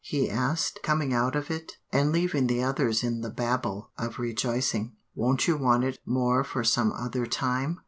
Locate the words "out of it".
1.13-1.73